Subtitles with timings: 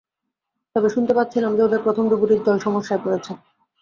[0.75, 3.31] তবে শুনতে পাচ্ছিলাম যে ওদের প্রথম ডুবুরির দল সমস্যায় পড়েছে।